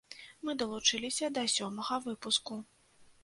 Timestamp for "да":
1.37-1.43